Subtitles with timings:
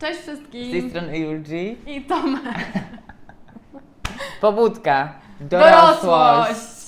[0.00, 0.90] Cześć Z tej wszystkim.
[0.90, 1.76] strony Julgi.
[1.86, 2.54] I Tomek.
[4.40, 5.12] Pobudka.
[5.40, 6.02] Dorosłość.
[6.02, 6.80] Dorosłość.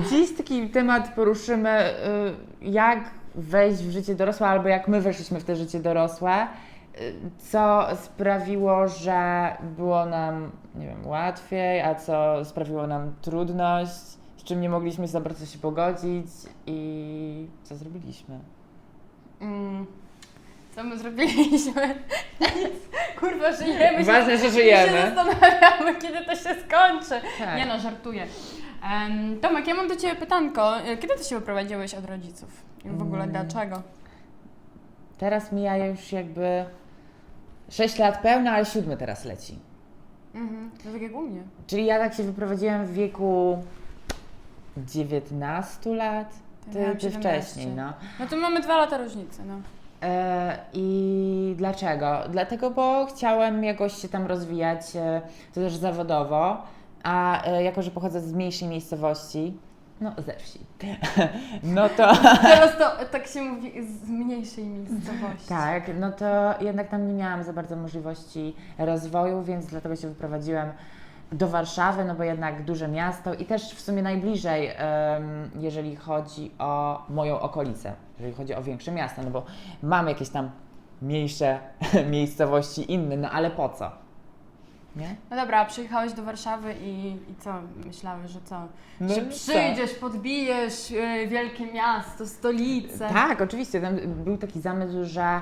[0.10, 1.90] Dziś taki temat poruszymy,
[2.60, 6.46] y, jak wejść w życie dorosłe, albo jak my weszliśmy w to życie dorosłe,
[7.00, 13.92] y, co sprawiło, że było nam, nie wiem, łatwiej, a co sprawiło nam trudność,
[14.36, 16.26] z czym nie mogliśmy za bardzo się pogodzić
[16.66, 18.38] i co zrobiliśmy.
[19.40, 19.86] Mm,
[20.74, 21.94] Co my zrobiliśmy?
[23.20, 23.98] Kurwa, żyjemy.
[23.98, 24.92] się- Ważne, że się żyjemy.
[25.14, 27.26] zastanawiamy, kiedy to się skończy.
[27.38, 27.56] Tak.
[27.56, 28.26] Nie no, żartuję.
[28.92, 30.80] Em, Tomek, ja mam do Ciebie pytanko.
[30.80, 32.48] E, Kiedy Ty się wyprowadziłeś od rodziców?
[32.84, 33.30] I w ogóle Mm.
[33.32, 33.82] dlaczego?
[35.18, 36.64] Teraz mija już jakby
[37.70, 39.58] 6 lat pełne, ale siódmy teraz leci.
[40.34, 40.70] Mhm.
[40.84, 41.42] To tak jak u mnie.
[41.66, 43.58] Czyli ja tak się wyprowadziłem w wieku
[44.76, 46.34] 19 lat,
[46.72, 47.10] ty, 17.
[47.10, 47.92] wcześniej, no.
[48.20, 49.54] No to mamy dwa lata różnicy, no.
[50.02, 52.18] E, I dlaczego?
[52.30, 55.22] Dlatego, bo chciałem jakoś się tam rozwijać, e,
[55.54, 56.62] to też zawodowo,
[57.02, 59.56] a e, jako, że pochodzę z mniejszej miejscowości,
[60.00, 60.60] no ze wsi,
[61.62, 65.48] no to Teraz to tak się mówi z mniejszej miejscowości.
[65.48, 70.72] tak, no to jednak tam nie miałam za bardzo możliwości rozwoju, więc dlatego się wyprowadziłem
[71.32, 74.70] do Warszawy, no bo jednak duże miasto i też w sumie najbliżej,
[75.60, 79.44] jeżeli chodzi o moją okolicę, jeżeli chodzi o większe miasta, no bo
[79.82, 80.50] mamy jakieś tam
[81.02, 81.58] mniejsze
[82.10, 83.90] miejscowości inne, no ale po co?
[84.96, 85.16] Nie?
[85.30, 87.54] No dobra, przyjechałeś do Warszawy i, i co?
[87.86, 88.60] Myślałeś, że co?
[89.00, 89.30] No że co?
[89.30, 93.08] przyjdziesz, podbijesz e, wielkie miasto, stolicę.
[93.08, 93.80] Tak, oczywiście.
[93.80, 95.40] Tam był taki zamysł, że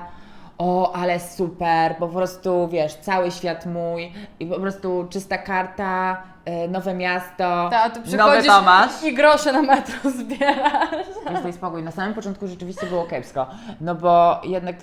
[0.59, 6.67] o, ale super, po prostu wiesz, cały świat mój i po prostu czysta karta, e,
[6.67, 9.03] nowe miasto, Ta, tu nowy Tomasz.
[9.03, 11.07] i grosze na metro zbierasz.
[11.31, 11.83] Jest daj spokój.
[11.83, 13.47] Na samym początku rzeczywiście było kiepsko,
[13.81, 14.75] no bo jednak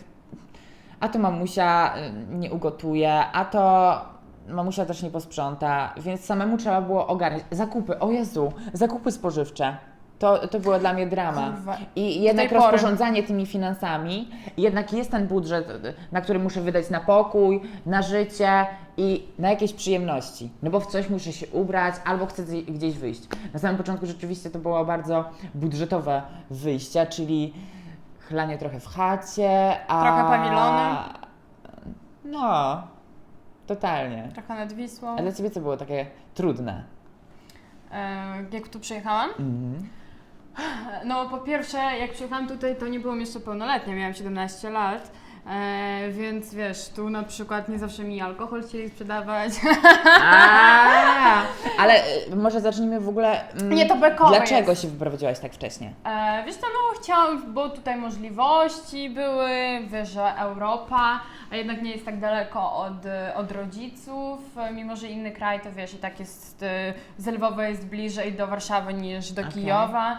[1.01, 4.01] a to mamusia y, nie ugotuje, a to
[4.49, 7.45] mamusia też nie posprząta, więc samemu trzeba było ogarniać.
[7.51, 9.77] Zakupy, o Jezu, zakupy spożywcze.
[10.19, 11.51] To, to było dla mnie drama.
[11.51, 11.77] Kurwa.
[11.97, 12.61] I jednak pory.
[12.61, 15.69] rozporządzanie tymi finansami, jednak jest ten budżet,
[16.13, 18.67] na który muszę wydać na pokój, na życie
[18.97, 20.51] i na jakieś przyjemności.
[20.63, 23.23] No bo w coś muszę się ubrać albo chcę gdzie- gdzieś wyjść.
[23.53, 27.53] Na samym początku rzeczywiście to było bardzo budżetowe wyjścia, czyli
[28.29, 30.03] chlanie trochę w chacie, a...
[30.03, 30.97] Trochę pawilony.
[32.25, 32.83] No,
[33.67, 34.29] totalnie.
[34.35, 35.17] Trochę nad Wisłą.
[35.19, 36.85] A dla Ciebie co było takie trudne?
[37.93, 39.31] E, jak tu przyjechałam?
[39.31, 39.89] Mhm.
[41.05, 45.11] No po pierwsze, jak przyjechałam tutaj, to nie byłam jeszcze pełnoletnia, miałam 17 lat.
[45.51, 49.53] E, więc wiesz, tu na przykład nie zawsze mi alkohol chcieli sprzedawać.
[50.23, 51.43] A,
[51.79, 51.95] Ale
[52.33, 53.49] y, może zacznijmy w ogóle.
[53.53, 54.83] mm, Nie, to bekowe Dlaczego jest.
[54.83, 55.91] się wyprowadziłaś tak wcześnie?
[56.05, 59.51] E, wiesz co, no chciałam, bo tutaj możliwości były,
[59.87, 61.21] wiesz, że Europa,
[61.53, 65.61] a jednak nie jest tak daleko od, e, od rodziców, e, mimo że inny kraj
[65.61, 69.53] to wiesz, i tak jest, e, z Lwowa jest bliżej do Warszawy niż do Okej.
[69.55, 70.19] Kijowa.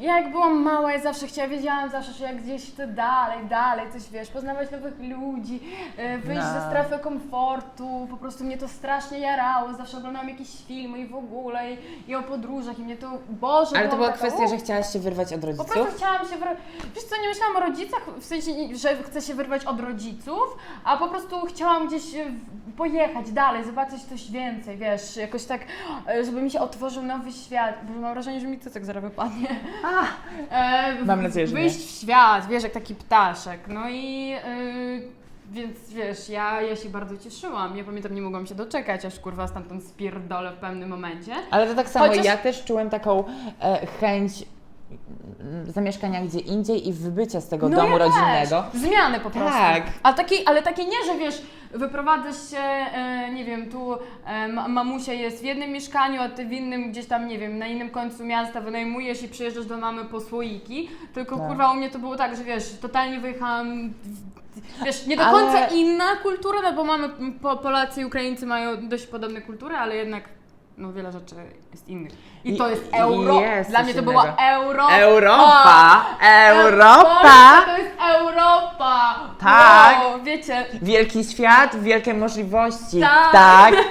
[0.00, 3.92] Ja jak byłam mała, ja zawsze chciałam, wiedziałam zawsze, że jak gdzieś to dalej, dalej,
[3.92, 5.60] coś wiesz, poznawać nowych ludzi,
[5.96, 6.60] e, wyjść No.
[6.60, 11.14] ze strefy komfortu, po prostu mnie to strasznie jarało, zawsze oglądałam jakieś filmy i w
[11.14, 11.78] ogóle, i,
[12.08, 14.48] i o podróżach i mnie to, Boże, Ale to była taka, kwestia, "U".
[14.48, 15.66] że chciałaś się wyrwać od Po rodziców?
[15.72, 16.58] prostu chciałam się wyrwać.
[16.94, 20.96] Wiesz co, nie myślałam o rodzicach, w sensie, że chcę się wyrwać od rodziców, a
[20.96, 22.24] po prostu chciałam gdzieś e,
[22.76, 25.60] pojechać dalej, zobaczyć coś więcej, wiesz, jakoś tak,
[26.08, 27.74] e, żeby mi się otworzył nowy świat.
[27.82, 29.48] Bo mam wrażenie, że mi cycek zaraz wypadnie.
[30.50, 31.60] E, Mam nadzieję, że nie.
[31.60, 33.60] Wyjść w świat, wiesz, jak taki ptaszek.
[33.68, 34.32] No i.
[34.32, 35.18] e,
[35.50, 37.76] więc wiesz, ja, ja się bardzo cieszyłam.
[37.76, 41.32] Ja pamiętam, nie mogłam się doczekać, aż kurwa stamtąd spierdolę w pewnym momencie.
[41.50, 43.24] Ale to tak samo, Chociaż- ja też czułem taką
[43.60, 44.32] e, chęć
[45.68, 48.62] zamieszkania gdzie indziej i wybycia z tego No domu ja rodzinnego.
[48.72, 48.80] Też.
[48.80, 49.58] Zmiany po prostu.
[49.58, 49.82] Tak.
[50.02, 51.42] A takiej, ale takie nie, że wiesz,
[51.74, 53.94] wyprowadzasz się, e, nie wiem, tu
[54.26, 57.58] e, ma- mamusia jest w jednym mieszkaniu, a ty w innym gdzieś tam, nie wiem,
[57.58, 60.88] na innym końcu miasta wynajmujesz i przyjeżdżasz do mamy po słoiki.
[61.14, 61.48] Tylko Tak.
[61.48, 63.92] kurwa u mnie to było tak, że wiesz, totalnie wyjechałam.
[64.84, 67.08] Wiesz, nie do Ale- końca inna kultura, no bo mamy,
[67.42, 70.24] po, Polacy i Ukraińcy mają dość podobne kultury, ale jednak
[70.78, 71.34] no wiele rzeczy
[71.72, 72.12] jest innych.
[72.44, 73.40] I, to jest euro.
[73.40, 74.90] jest Dla mnie to była euro.
[74.90, 76.06] Europa!
[76.22, 77.62] Europa!
[77.66, 77.90] To jest
[78.20, 79.20] Europa!
[79.40, 80.04] Tak.
[80.04, 80.66] Wow, wiecie.
[80.82, 83.00] Wielki świat, wielkie możliwości.
[83.00, 83.32] Tak.
[83.32, 83.74] tak.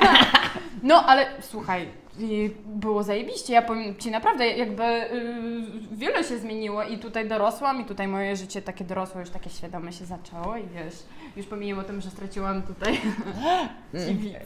[0.83, 1.87] No ale słuchaj,
[2.19, 3.53] i było zajebiście.
[3.53, 8.35] Ja powiem Ci naprawdę, jakby yy, wiele się zmieniło i tutaj dorosłam i tutaj moje
[8.35, 10.95] życie takie dorosłe, już takie świadome się zaczęło i wiesz,
[11.35, 13.01] już pomijam o tym, że straciłam tutaj
[14.07, 14.39] dziewicę.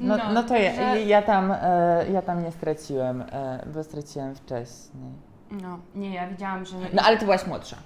[0.00, 3.84] No, No, no to ja, że- ja, tam, e, ja tam nie straciłem, e, bo
[3.84, 5.12] straciłem wcześniej.
[5.50, 7.76] No, nie, ja widziałam, że No ale ty byłaś młodsza.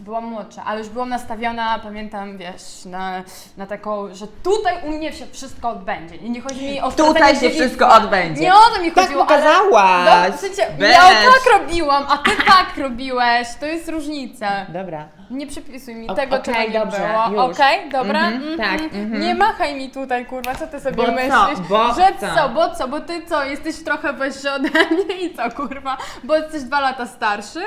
[0.00, 3.22] Byłam młodsza, ale już byłam nastawiona, pamiętam, wiesz, na,
[3.56, 6.16] na taką, że tutaj u mnie się wszystko odbędzie.
[6.16, 7.64] I nie chodzi mi o Tutaj stracenie się dziewictwa.
[7.64, 8.40] wszystko odbędzie.
[8.42, 10.08] Nie o to mi Tak chodziło, pokazałaś.
[10.10, 10.30] ale...
[10.30, 10.90] No, w sensie, Weź.
[10.94, 14.50] ja tak robiłam, a ty tak robiłeś, to jest różnica.
[14.68, 15.08] Dobra.
[15.30, 16.98] Nie przypisuj mi O- tego, okej, czego nie dobrze,
[17.28, 17.46] było.
[17.48, 17.56] już.
[17.56, 18.20] Okej, dobra?
[18.28, 19.20] Mhm, tak, mhm.
[19.20, 21.12] Nie machaj mi tutaj, kurwa, co ty sobie Bo co?
[21.12, 21.68] myślisz?
[21.68, 22.26] Bo że co?
[22.34, 22.48] co?
[22.48, 22.88] Bo co?
[22.88, 23.44] Bo ty co?
[23.44, 25.96] Jesteś trochę wyższy ode mnie i co, kurwa?
[26.24, 27.60] Bo jesteś dwa lata starszy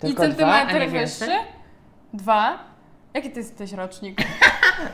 [0.00, 1.30] Tylko i dwa, a centymetr nie wyższy?
[2.14, 2.58] Dwa?
[3.14, 4.18] Jaki ty jesteś rocznik?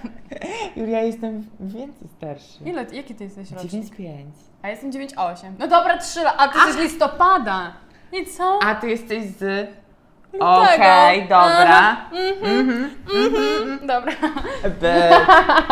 [0.76, 2.64] Julia, jestem więcej starszy.
[2.64, 3.84] Ile, jaki ty jesteś rocznik?
[3.96, 4.24] 9,5.
[4.62, 5.52] A ja jestem 9,8.
[5.58, 7.72] No dobra, 3 lata, a ty jesteś z listopada.
[8.12, 8.58] I co?
[8.62, 9.68] A ty jesteś z...
[10.40, 11.66] Okej, dobra.
[11.66, 14.12] Aha, mhm, mhm, Dobra.
[14.80, 15.26] Be-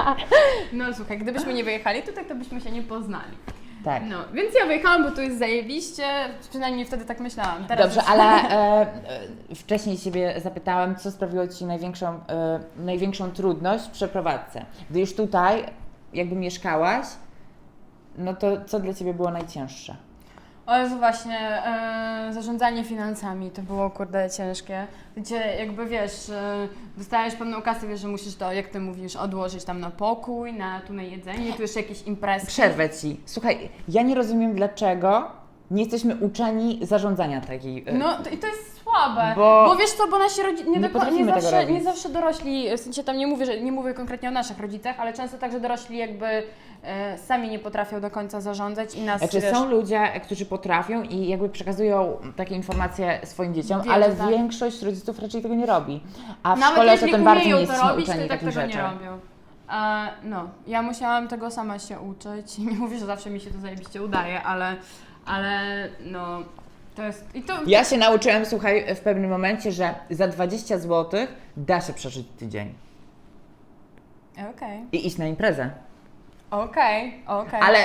[0.73, 3.37] No słuchaj, gdybyśmy nie wyjechali tutaj, to byśmy się nie poznali.
[3.85, 4.03] Tak.
[4.11, 6.05] No, więc ja wyjechałam, bo tu jest zajebiście,
[6.51, 7.67] przynajmniej wtedy tak myślałam.
[7.67, 8.11] Teraz Dobrze, już...
[8.11, 8.87] ale e,
[9.51, 14.65] e, wcześniej Ciebie zapytałem, co sprawiło Ci największą, e, największą trudność w przeprowadzce.
[14.91, 15.65] Gdy już tutaj
[16.13, 17.07] jakby mieszkałaś,
[18.19, 19.97] no to co dla Ciebie było najcięższe?
[20.67, 24.87] O właśnie, e, zarządzanie finansami to było kurde ciężkie.
[25.17, 29.65] Gdzie jakby wiesz, e, dostajesz pewną kasę, wiesz, że musisz to, jak ty mówisz, odłożyć
[29.65, 32.47] tam na pokój, na tu na jedzenie, tu jeszcze jakieś imprezy.
[32.47, 33.21] Przerwę Ci.
[33.27, 35.31] Słuchaj, ja nie rozumiem dlaczego
[35.71, 37.85] nie jesteśmy uczeni zarządzania takiej...
[37.87, 40.79] e, No to, i to jest słabe, Bo- bo, wiesz co, bo nasi rodzice nie,
[40.81, 43.95] nie potrafimy nie, zawsze, nie zawsze dorośli, w sensie tam nie mówię, że nie mówię
[43.95, 46.27] konkretnie o naszych rodzicach, ale często tak, że dorośli jakby
[46.83, 51.03] e, sami nie potrafią do końca zarządzać i nas, Znaczy wiesz, są ludzie, którzy potrafią
[51.03, 54.29] i jakby przekazują takie informacje swoim dzieciom, ale tak.
[54.29, 56.01] większość rodziców raczej tego nie robi.
[56.43, 58.29] A w Nawet szkole to tym bardziej nie umieją to jesteśmy robić, to uczeni i
[58.29, 58.77] tak tego rzeczy.
[58.77, 59.19] nie robią.
[59.73, 63.51] E, no, ja musiałam tego sama się uczyć i nie mówię, że zawsze mi się
[63.51, 64.77] to zajebiście udaje, ale,
[65.27, 66.39] ale no,
[66.95, 71.27] to jest, i to, Ja się nauczyłem, słuchaj, w pewnym momencie, że za 20 zł
[71.57, 72.75] da się przeżyć tydzień
[74.51, 75.71] okej, i iść na imprezę.
[76.51, 77.61] okej, okej.
[77.63, 77.79] Ale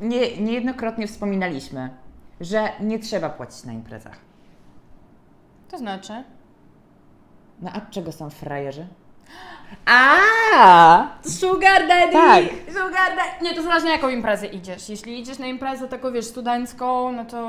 [0.00, 1.90] nie, niejednokrotnie wspominaliśmy,
[2.40, 4.18] że nie trzeba płacić na imprezach.
[5.70, 6.24] To znaczy?
[7.62, 8.86] No a czego są frajerzy?
[9.86, 10.16] A!
[11.28, 12.12] Sugar daddy!
[12.12, 12.44] Tak.
[12.68, 13.42] Sugar daddy!
[13.44, 14.88] Nie, to zależy na jaką imprezę idziesz.
[14.88, 17.48] Jeśli idziesz na imprezę taką, wiesz, studencką, no to...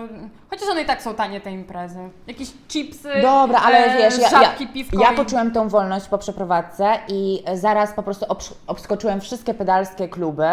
[0.50, 2.00] Chociaż one i tak są tanie, te imprezy.
[2.28, 6.08] Jakieś chipsy, Dobra, ale e, wiesz, ja, żabki, ja, piwko ja i- poczułem tą wolność
[6.08, 10.48] po przeprowadzce i zaraz po prostu obsz- obskoczyłem wszystkie pedalskie kluby.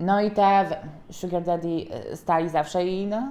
[0.00, 0.64] No i te
[1.10, 1.68] w- Sugar Daddy
[2.12, 3.22] y, stali zawsze i no.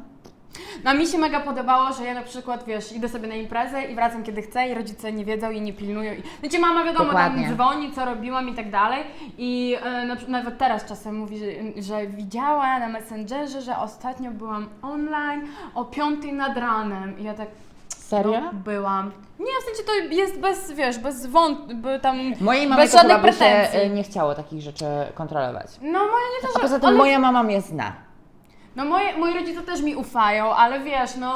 [0.83, 3.95] No mi się mega podobało, że ja na przykład, wiesz, idę sobie na imprezę i
[3.95, 6.13] wracam kiedy chcę i rodzice nie wiedzą i nie pilnują.
[6.13, 6.23] I...
[6.43, 7.43] Wiecie, mama wiadomo, Dokładnie.
[7.45, 9.03] tam dzwoni, co robiłam i tak dalej.
[9.37, 11.45] I e, na, nawet teraz czasem mówi, że,
[11.81, 17.19] że widziała na Messengerze, że ostatnio byłam online o piątej nad ranem.
[17.19, 17.47] I ja tak,
[17.97, 18.41] Serio?
[18.41, 19.11] no, byłam.
[19.39, 22.17] Nie, w sensie to jest bez, wiesz, bez wąt, by tam...
[22.41, 23.79] Mojej mamie bez to żadnych się pretensji.
[23.79, 25.67] y, nie chciało takich rzeczy kontrolować.
[25.81, 26.59] No moja nie to, A że...
[26.59, 27.93] poza tym ale- moja mama mnie zna.
[28.75, 31.35] No moje, moi rodzice też mi ufają, ale wiesz, no,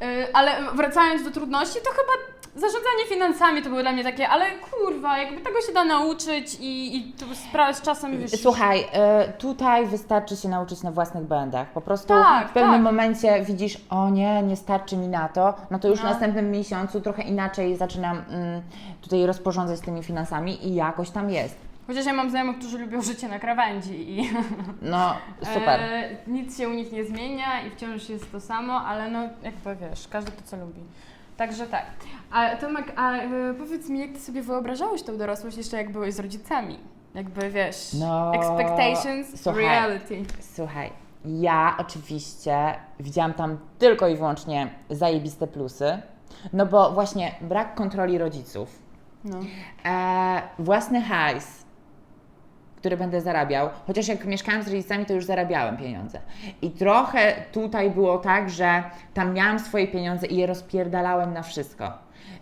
[0.00, 2.12] yy, ale wracając do trudności, to chyba
[2.54, 6.96] zarządzanie finansami to były dla mnie takie, ale kurwa, jakby tego się da nauczyć i,
[6.96, 8.30] i to spra- z czasem wiesz...
[8.42, 11.68] Słuchaj, y, tutaj wystarczy się nauczyć na własnych błędach.
[11.68, 12.82] Po prostu Tak, w pewnym tak.
[12.82, 16.10] momencie widzisz, o nie, nie starczy mi na to, no to już w No.
[16.10, 18.62] następnym miesiącu trochę inaczej zaczynam mm,
[19.02, 21.67] tutaj rozporządzać tymi finansami i jakoś tam jest.
[21.88, 24.30] Chociaż ja mam znajomych, którzy lubią życie na krawędzi i
[24.82, 25.14] No,
[25.54, 25.80] super.
[25.80, 29.76] e, nic się u nich nie zmienia i wciąż jest to samo, ale no jakby
[29.76, 30.80] wiesz, każdy to co lubi.
[31.36, 31.84] Także tak.
[32.30, 36.14] A Tomek, a e, powiedz mi, jak ty sobie wyobrażałeś tą dorosłość jeszcze jak byłeś
[36.14, 36.78] z rodzicami?
[37.14, 39.62] Jakby wiesz, No, expectations, słuchaj.
[39.64, 40.22] reality.
[40.54, 40.90] Słuchaj,
[41.24, 45.98] ja oczywiście widziałam tam tylko i wyłącznie zajebiste plusy,
[46.52, 48.78] no bo właśnie brak kontroli rodziców,
[49.24, 49.40] No.
[49.84, 51.64] e, własny hajs,
[52.78, 56.20] który będę zarabiał, chociaż jak mieszkałam z rodzicami, to już zarabiałem pieniądze.
[56.62, 58.82] I trochę tutaj było tak, że
[59.14, 61.92] tam miałam swoje pieniądze i je rozpierdalałem na wszystko.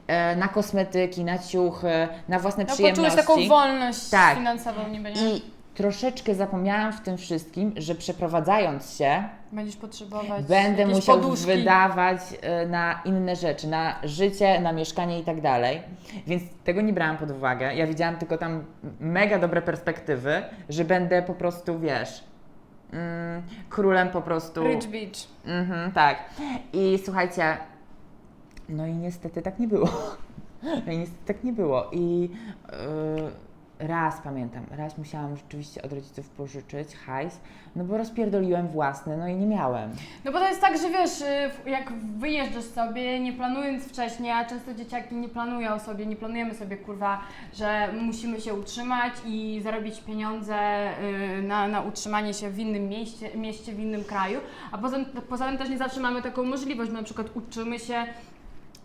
[0.07, 3.17] E, na kosmetyki, na ciuchy, na własne No, przyjemności.
[3.17, 4.37] poczułeś taką wolność Tak.
[4.37, 5.31] finansową niby, nie?
[5.37, 5.43] I
[5.77, 11.47] troszeczkę zapomniałam w tym wszystkim, że przeprowadzając się, Będziesz potrzebować będę musiał poduszki.
[11.47, 15.83] wydawać e, na inne rzeczy, na życie, na mieszkanie i tak dalej.
[16.27, 17.75] Więc tego nie brałam pod uwagę.
[17.75, 18.65] Ja widziałam tylko tam
[19.01, 22.25] mega dobre perspektywy, że będę po prostu, wiesz,
[22.93, 24.63] mm, królem po prostu.
[24.69, 25.29] Rich Beach.
[25.47, 26.19] Mhm, tak.
[26.73, 27.57] I słuchajcie,
[28.69, 29.89] no i niestety tak nie było.
[30.87, 31.91] No i niestety tak nie było.
[31.93, 32.31] I
[32.73, 33.31] yy,
[33.79, 37.41] raz pamiętam, raz musiałam rzeczywiście od rodziców pożyczyć hajs,
[37.77, 39.91] no bo rozpierdoliłem własny, no i nie miałem.
[40.25, 44.45] No bo to jest tak, że wiesz, y, jak wyjeżdżasz sobie, nie planując wcześniej, a
[44.45, 47.21] często dzieciaki nie planują sobie, nie planujemy sobie, kurwa,
[47.55, 50.57] że musimy się utrzymać i zarobić pieniądze
[51.39, 54.41] y, na, na utrzymanie się w innym mieście, mieście, w innym kraju,
[54.73, 54.97] a poza,
[55.29, 58.07] poza tym też nie zawsze mamy taką możliwość, bo na przykład uczymy się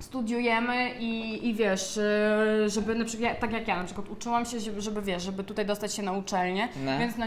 [0.01, 4.60] studiujemy i, i wiesz, y, żeby na przykład, tak jak ja na przykład uczyłam się,
[4.60, 7.00] żeby, żeby wiesz, żeby tutaj dostać się na uczelnię, No.
[7.00, 7.25] więc no,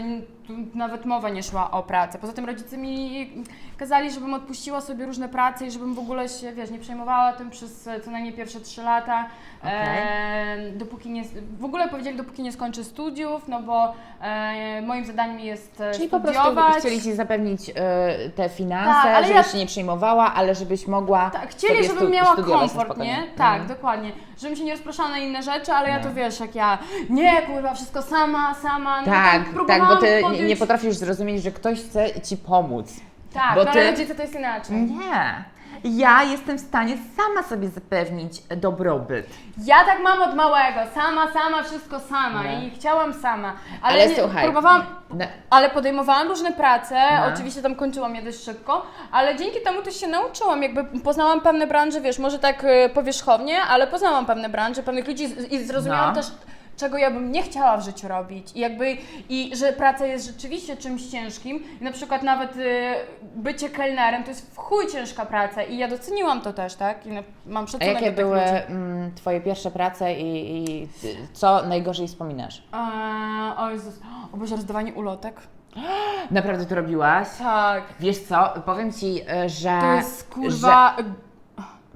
[0.73, 2.17] nawet mowa nie szła o pracy.
[2.21, 3.29] Poza tym rodzice mi
[3.77, 7.49] kazali, żebym odpuściła sobie różne prace i żebym w ogóle się, wiesz, nie przejmowała tym
[7.49, 9.25] przez e, co najmniej pierwsze trzy lata,
[9.63, 11.23] e, dopóki nie,
[11.59, 16.09] w ogóle powiedzieli, dopóki nie skończę studiów, no bo e, moim zadaniem jest e, Czyli
[16.09, 16.53] po studiować.
[16.55, 20.87] prostu chcieli Ci zapewnić e, te finanse, Tak, żebyś ja- się nie przejmowała, ale żebyś
[20.87, 23.23] mogła Tak, chcieli, żebym miała studiować komfort, nie?
[23.37, 23.67] Tak, Mhm.
[23.67, 24.11] dokładnie.
[24.41, 26.77] Żebym się nie rozpraszała na inne rzeczy, ale ja to wiesz, jak ja,
[27.09, 30.49] nie kurwa, wszystko sama, sama, no Tak, tak, próbowałam bo Ty nie, podjąć...
[30.49, 32.93] nie potrafisz zrozumieć, że ktoś chce Ci pomóc.
[33.33, 34.75] Tak, bo no, ty- to jest inaczej.
[34.75, 35.43] Nie.
[35.87, 39.27] Ja jestem w stanie sama sobie zapewnić dobrobyt.
[39.65, 42.67] Ja tak mam od małego, sama, sama, wszystko sama Nie.
[42.67, 43.53] i chciałam sama.
[43.81, 47.33] Ale, Ale nie, słuchaj, próbowałam, No, ale podejmowałam różne prace, No.
[47.33, 51.67] oczywiście tam kończyłam je dość szybko, ale dzięki temu też się nauczyłam, jakby poznałam pewne
[51.67, 55.23] branże, wiesz, może tak y, powierzchownie, ale poznałam pewne branże, pewnych ludzi
[55.53, 56.15] i zrozumiałam No.
[56.15, 56.31] też,
[56.77, 58.97] czego ja bym nie chciała w życiu robić i jakby,
[59.29, 62.93] i że praca jest rzeczywiście czymś ciężkim i na przykład nawet y,
[63.35, 67.09] bycie kelnerem to jest w chuj ciężka praca i ja doceniłam to też, tak, i
[67.09, 68.51] na, mam a szacunek jakie do tych były ludzi.
[68.67, 70.87] mm, Twoje pierwsze prace i, i
[71.33, 72.63] co najgorzej wspominasz?
[72.73, 73.99] Eee, o Jezus,
[74.33, 75.41] o Boże, rozdawanie ulotek.
[76.31, 77.27] Naprawdę to robiłaś?
[77.39, 77.83] Tak.
[77.99, 79.77] Wiesz co, powiem Ci, e, że...
[79.81, 80.95] To jest kurwa.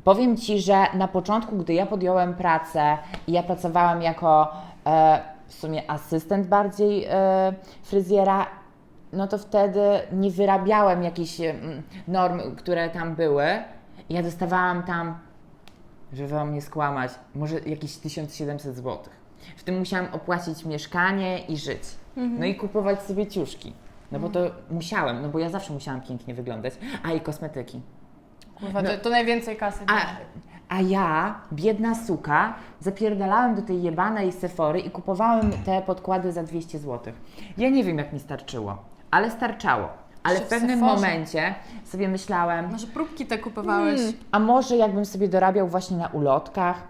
[0.04, 4.54] Powiem Ci, że na początku, gdy ja podjąłem pracę i ja pracowałam jako
[5.48, 7.54] w sumie asystent bardziej e,
[7.84, 8.48] fryzjera,
[9.14, 9.82] no to wtedy
[10.12, 11.38] nie wyrabiałem jakichś
[12.08, 13.46] norm, które tam były.
[14.10, 15.20] Ja dostawałam tam,
[16.14, 18.98] żeby Wam nie skłamać, może jakieś 1700 zł.
[19.58, 21.82] W tym musiałam opłacić mieszkanie i żyć.
[22.40, 23.74] No i kupować sobie ciuszki.
[24.12, 24.40] No bo to
[24.72, 26.74] musiałem, no bo ja zawsze musiałam pięknie wyglądać.
[27.04, 27.82] A i kosmetyki.
[28.56, 28.90] Kurwa, No.
[28.90, 29.80] to, to najwięcej kasy.
[29.88, 30.02] A.
[30.70, 36.80] a ja, biedna suka, zapierdalałem do tej jebanej Sephory i kupowałem te podkłady za 200
[36.80, 37.14] zł.
[37.58, 38.78] Ja nie wiem, jak mi starczyło,
[39.12, 39.88] ale starczało.
[40.24, 40.96] Ale w w pewnym Sephorze.
[40.96, 44.00] momencie sobie myślałem, Może próbki te kupowałeś?
[44.00, 46.84] hmm, a może jakbym sobie dorabiał właśnie na ulotkach,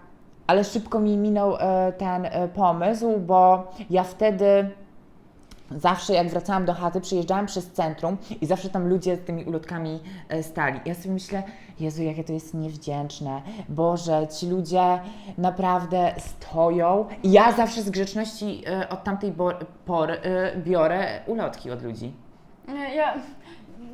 [0.46, 4.70] ale szybko mi minął e, ten e, pomysł, bo ja wtedy
[5.70, 10.00] zawsze jak wracałam do chaty, przyjeżdżałam przez centrum i zawsze tam ludzie z tymi ulotkami
[10.28, 10.80] e, stali.
[10.84, 11.42] Ja sobie myślę,
[11.80, 13.42] Jezu, jakie to jest niewdzięczne.
[13.68, 15.00] Boże, ci ludzie
[15.38, 17.06] naprawdę stoją.
[17.22, 19.34] I ja zawsze z grzeczności e, od tamtej
[19.86, 22.12] pory e, biorę ulotki od ludzi.
[22.96, 23.14] Ja.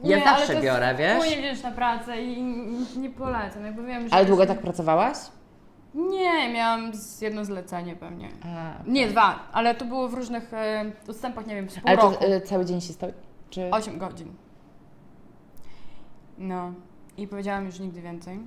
[0.04, 1.18] Ja nie, zawsze to biorę, jest wiesz?
[1.18, 2.38] chuj niewdzięczna praca i
[2.96, 4.12] i nie polecam, jakby wiem, że...
[4.14, 5.16] Ale jest- długo tak pracowałaś?
[5.96, 8.28] Nie, miałam z jedno zlecenie pewnie.
[8.44, 11.96] A, Nie, dwa, ale to było w różnych e, odstępach, nie wiem, z pół Ale
[11.98, 12.24] to roku.
[12.24, 13.12] e, cały dzień się stoi?
[13.50, 13.70] Czy...
[13.70, 14.34] 8 godzin.
[16.38, 16.72] No.
[17.16, 18.38] I powiedziałam już nigdy więcej.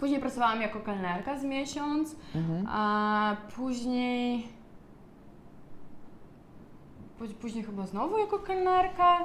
[0.00, 2.66] Później pracowałam jako kelnerka z miesiąc, Mhm.
[2.70, 4.48] a później.
[7.20, 9.18] pó- Później chyba znowu jako kelnerka.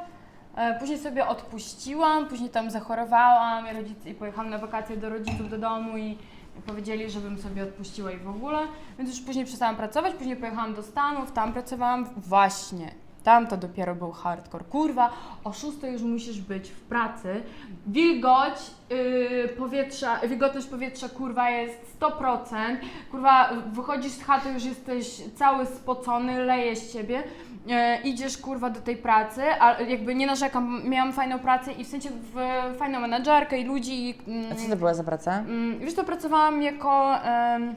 [0.55, 5.49] E, Później sobie odpuściłam, później tam zachorowałam i, rodzice, i pojechałam na wakacje do rodziców
[5.49, 6.17] do domu i
[6.65, 8.59] powiedzieli, żebym sobie odpuściła i w ogóle.
[8.97, 13.03] Więc już później przestałam pracować, później pojechałam do Stanów, tam pracowałam właśnie.
[13.23, 14.63] Tam to dopiero był hardcore.
[14.63, 15.09] Kurwa,
[15.43, 17.43] o 6 już musisz być w pracy.
[17.87, 18.53] Wilgoć
[18.89, 22.77] yy, powietrza, wilgotność powietrza kurwa jest 100%.
[23.11, 27.23] Kurwa, wychodzisz z chaty, już jesteś cały spocony, leje z ciebie.
[27.69, 31.87] E, idziesz kurwa do tej pracy, a jakby nie narzekam, miałam fajną pracę i w
[31.87, 32.35] sensie w,
[32.77, 34.09] fajną menadżerkę i ludzi.
[34.09, 35.31] i, mm, A co to była za praca?
[35.39, 37.75] Mm, Wiesz, to pracowałam jako em,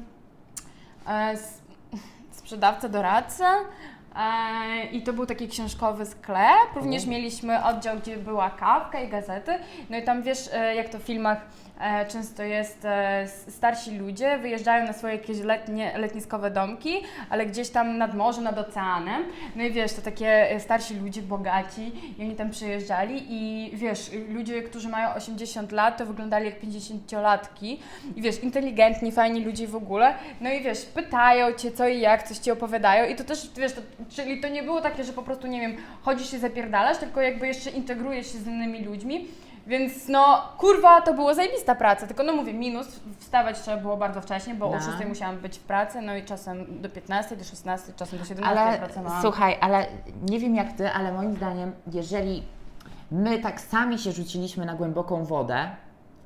[1.08, 1.62] e, s-
[2.30, 3.54] sprzedawca, doradca.
[4.18, 6.74] E, I to był taki książkowy sklep.
[6.74, 7.10] Również Mhm.
[7.20, 9.52] mieliśmy oddział, gdzie była kawka i gazety.
[9.90, 11.38] No i tam wiesz, e, jak to w filmach
[11.80, 12.86] e, często jest,
[13.48, 18.58] starsi ludzie wyjeżdżają na swoje jakieś letnie, letniskowe domki, ale gdzieś tam nad morzem, nad
[18.58, 19.22] oceanem.
[19.56, 24.62] No i wiesz, to takie starsi ludzie, bogaci, i oni tam przyjeżdżali i wiesz, ludzie,
[24.62, 27.76] którzy mają 80 lat, to wyglądali jak 50-latki
[28.16, 30.14] i wiesz, inteligentni, fajni ludzie w ogóle.
[30.40, 33.72] No i wiesz, pytają cię co i jak, coś ci opowiadają i to też, wiesz,
[33.72, 37.20] to, czyli to nie było takie, że po prostu, nie wiem, chodzisz się zapierdalasz, tylko
[37.20, 39.28] jakby jeszcze integrujesz się z innymi ludźmi.
[39.66, 44.20] Więc no, kurwa, to była zajebista praca, tylko no mówię, minus, wstawać trzeba było bardzo
[44.20, 44.76] wcześnie, bo No.
[44.76, 48.24] o 6 musiałam być w pracy, no i czasem do 15, do 16, czasem do
[48.24, 49.22] 17 Ale pracowałam.
[49.22, 49.86] słuchaj, ale
[50.30, 52.42] nie wiem jak ty, ale moim zdaniem, jeżeli
[53.10, 55.68] my tak sami się rzuciliśmy na głęboką wodę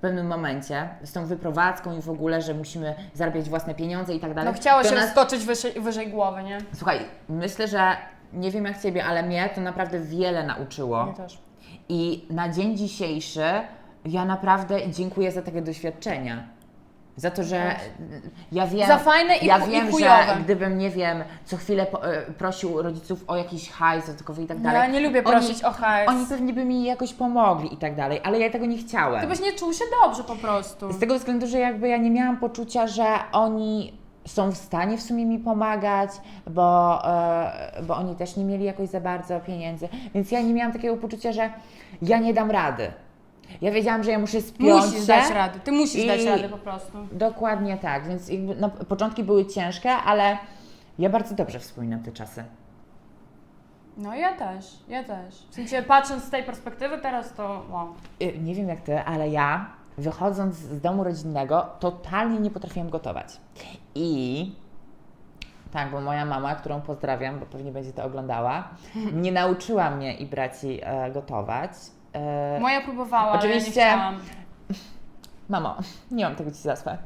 [0.00, 4.34] pewnym momencie z tą wyprowadzką i w ogóle, że musimy zarabiać własne pieniądze i tak
[4.34, 4.52] dalej.
[4.52, 6.58] No chciało się nas- wskoczyć wyżej, wyżej głowy, nie?
[6.74, 7.96] Słuchaj, myślę, że
[8.32, 11.04] nie wiem jak ciebie, ale mnie to naprawdę wiele nauczyło.
[11.04, 11.38] Mnie też.
[11.88, 13.44] I na dzień dzisiejszy
[14.04, 16.44] ja naprawdę dziękuję za takie doświadczenia.
[17.16, 17.74] Za to, że
[18.52, 18.88] ja wiem.
[18.88, 20.24] Za fajne i ja i wiem, chujowe.
[20.28, 24.46] że gdybym, nie wiem, co chwilę po, e, prosił rodziców o jakiś hajs dodatkowy i
[24.46, 24.80] tak dalej.
[24.80, 26.08] Ja nie lubię oni- prosić o hajs.
[26.10, 29.20] Oni pewnie by mi jakoś pomogli i tak dalej, ale ja tego nie chciałem.
[29.20, 30.92] Ty byś nie czuł się dobrze po prostu.
[30.92, 35.02] Z tego względu, że jakby ja nie miałam poczucia, że oni są w stanie w
[35.02, 36.10] sumie mi pomagać,
[36.46, 36.98] bo,
[37.82, 41.32] bo oni też nie mieli jakoś za bardzo pieniędzy, więc ja nie miałam takiego poczucia,
[41.32, 41.50] że
[42.02, 42.92] ja nie dam rady.
[43.60, 45.06] Ja wiedziałam, że ja muszę spiąć Musisz się.
[45.06, 46.98] dać radę, ty musisz i- dać radę po prostu.
[47.12, 50.38] Dokładnie tak, więc jakby na początki były ciężkie, ale
[50.98, 52.44] ja bardzo dobrze wspominam te czasy.
[53.96, 55.34] No ja też, ja też.
[55.50, 57.88] W sensie patrząc z tej perspektywy teraz to wow.
[58.22, 59.66] Y, Nie wiem jak ty, ale ja
[59.98, 63.26] wychodząc z domu rodzinnego totalnie nie potrafiłam gotować.
[63.94, 64.52] I
[65.72, 68.68] tak, bo moja mama, którą pozdrawiam, bo pewnie będzie to oglądała,
[69.22, 71.70] nie nauczyła mnie i braci e, gotować.
[72.12, 74.40] E, Moja próbowała, Oczywiście- ale ja nie chciałam.
[75.48, 75.76] Mamo,
[76.10, 76.98] nie mam tego ci za złe.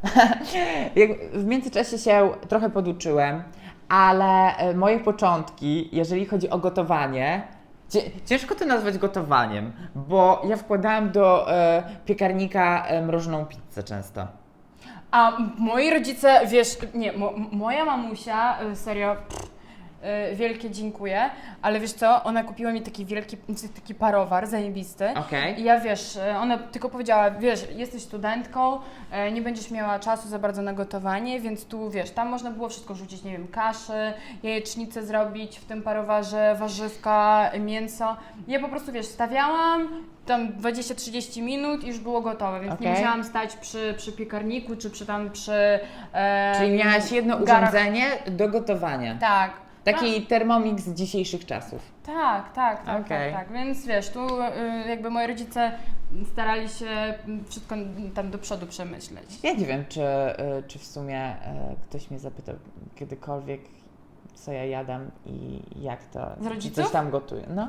[1.32, 3.42] W międzyczasie się trochę poduczyłem,
[3.88, 7.42] ale e, moje początki, jeżeli chodzi o gotowanie,
[8.26, 14.26] ciężko to nazwać gotowaniem, bo ja wkładałam do e, piekarnika e, mrożoną pizzę często.
[15.11, 19.50] A moi rodzice, wiesz, nie, mo, moja mamusia, y, serio, pff,
[20.34, 21.30] wielkie dziękuję,
[21.62, 23.37] ale wiesz co, ona kupiła mi taki wielki,
[23.75, 25.08] taki parowar zajebisty.
[25.14, 25.61] Okej.
[25.61, 28.78] I ja wiesz, y, ona tylko powiedziała, wiesz, jesteś studentką,
[29.28, 32.68] y, nie będziesz miała czasu za bardzo na gotowanie, więc tu wiesz, tam można było
[32.68, 38.16] wszystko rzucić, nie wiem, kaszy, jajecznicę zrobić w tym parowarze, warzywka, mięso.
[38.49, 39.88] Ja po prostu wiesz, stawiałam
[40.26, 42.98] tam 20-30 minut i już było gotowe, więc nie Okej.
[43.00, 45.81] musiałam stać przy, przy piekarniku czy przy tam przy.
[46.12, 47.70] E, Czyli miałaś jedno garach.
[47.72, 49.16] urządzenie do gotowania.
[49.20, 49.50] Tak.
[49.85, 51.92] Taki Thermomix z dzisiejszych czasów.
[52.07, 53.33] Tak, tak, tak, Okej.
[53.33, 53.53] tak, tak.
[53.53, 55.73] Więc wiesz, tu y, jakby moi rodzice
[56.33, 57.14] starali się
[57.49, 57.75] wszystko
[58.14, 59.42] tam do przodu przemyśleć.
[59.42, 61.37] Ja nie wiem, czy, y, czy w sumie y,
[61.88, 62.55] ktoś mnie zapytał
[62.94, 63.61] kiedykolwiek,
[64.35, 66.29] co ja jadam i jak to.
[66.40, 66.85] Z rodziców?
[66.85, 67.47] Coś tam gotuję.
[67.49, 67.68] No.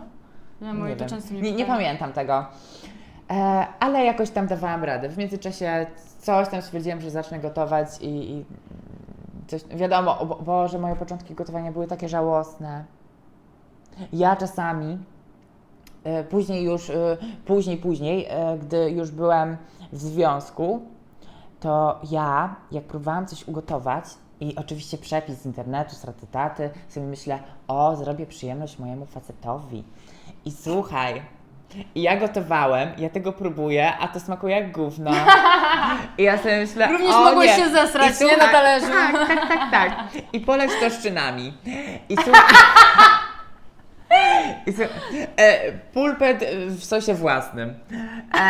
[0.62, 1.10] No, moi nie to wiem.
[1.10, 2.46] często nie, nie pamiętam tego.
[3.32, 5.10] E, ale jakoś tam dawałam radę.
[5.10, 5.86] W międzyczasie
[6.20, 8.46] coś tam stwierdziłam, że zacznę gotować i, i
[9.48, 12.86] coś, wiadomo, o Bo- Boże, moje początki gotowania były takie żałosne.
[14.14, 14.98] Ja czasami,
[16.04, 19.58] e, później już, e, później, później, e, gdy już byłem
[19.92, 20.82] w związku,
[21.60, 24.06] to ja, jak próbowałam coś ugotować
[24.40, 26.02] i oczywiście przepis z internetu, z
[26.90, 29.84] sobie myślę, o, zrobię przyjemność mojemu facetowi.
[30.46, 31.22] I słuchaj,
[31.96, 35.12] i ja gotowałem, ja tego próbuję, a to smakuje jak gówno.
[36.18, 37.64] I ja sobie myślę, Również o mogłeś nie.
[37.64, 38.88] się zesrać, I nie, na talerzu.
[38.88, 39.94] Tak, tak, tak, tak.
[40.34, 41.54] I poleć toszczynami.
[42.10, 42.42] I słuchaj...
[44.68, 44.90] I słuchaj
[45.38, 47.70] e, pulpet w sosie własnym.
[47.70, 48.50] E,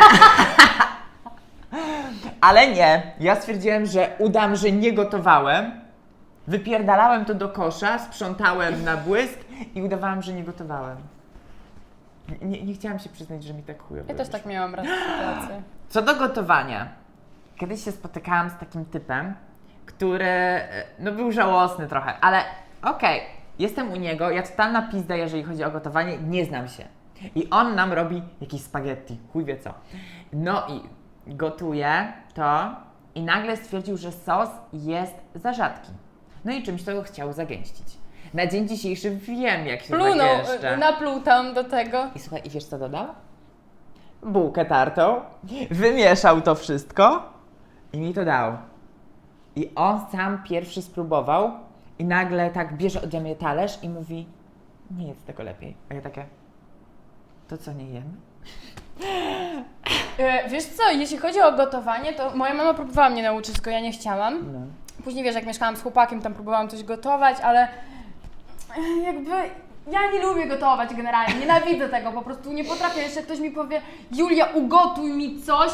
[2.48, 5.80] ale nie, ja stwierdziłem, że udam, że nie gotowałem.
[6.46, 9.38] Wypierdalałem to do kosza, sprzątałem na błysk
[9.74, 10.96] i udawałam, że nie gotowałem.
[12.42, 14.40] Nie, nie, chciałam się przyznać, że mi tak chujowo Ja też wyszło.
[14.40, 15.62] tak miałam raz sytuację.
[15.88, 16.88] Co do gotowania.
[17.56, 19.34] Kiedyś się spotykałam z takim typem,
[19.86, 22.42] który e, no, był żałosny trochę, ale
[22.82, 23.20] okej,
[23.58, 26.84] jestem u niego, ja totalna pizda, jeżeli chodzi o gotowanie, nie znam się.
[27.34, 29.74] I on nam robi jakieś spaghetti, chuj wie co.
[30.32, 30.80] No i
[31.34, 32.76] gotuje to
[33.14, 35.92] i nagle stwierdził, że sos jest za rzadki.
[36.44, 37.86] No i czymś to chciał zagęścić.
[38.34, 40.74] Na dzień dzisiejszy wiem, jak się Plunął, zagęszcza.
[40.74, 42.06] y, napluł tam do tego.
[42.14, 43.06] I słuchaj, i wiesz co dodał?
[44.22, 45.20] Bułkę tartą,
[45.70, 47.32] wymieszał to wszystko
[47.92, 48.52] i mi to dał.
[49.56, 51.50] I on sam pierwszy spróbował
[51.98, 54.26] i nagle tak bierze ode mnie talerz i mówi,
[54.90, 55.76] nie jest tego lepiej.
[55.90, 56.24] A ja takie,
[57.48, 58.10] to co nie jemy?
[60.18, 63.80] E, Wiesz co, jeśli chodzi o gotowanie, to moja mama próbowała mnie nauczyć, tylko ja
[63.80, 64.52] nie chciałam.
[64.52, 64.58] No.
[65.04, 67.68] Później wiesz, jak mieszkałam z chłopakiem, tam próbowałam coś gotować, ale
[69.04, 69.30] jakby
[69.90, 73.82] ja nie lubię gotować generalnie, nienawidzę tego, po prostu nie potrafię, jeszcze ktoś mi powie
[74.12, 75.70] Julia, ugotuj mi coś.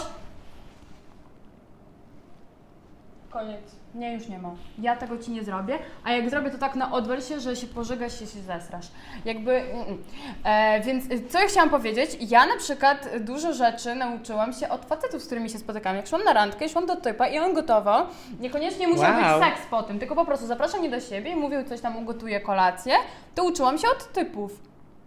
[3.32, 3.60] Koniec.
[3.94, 4.50] Nie, już nie ma.
[4.78, 7.66] Ja tego ci nie zrobię, a jak zrobię to tak na odwal się, że się
[7.66, 8.86] pożygasz się, się zesrasz.
[9.24, 9.98] Jakby, mm, mm.
[10.44, 14.84] e, więc y, co ja chciałam powiedzieć, ja na przykład dużo rzeczy nauczyłam się od
[14.84, 15.96] facetów, z którymi się spotykam.
[15.96, 18.06] Jak szłam na randkę, szłam do typa i on gotował,
[18.40, 19.40] niekoniecznie musiał Wow.
[19.40, 21.96] być seks po tym, tylko po prostu zapraszał mnie do siebie i mówił coś tam,
[21.96, 22.94] ugotuje kolację,
[23.34, 24.60] to uczyłam się od typów.